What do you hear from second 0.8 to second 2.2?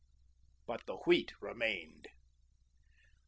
THE WHEAT REMAINED.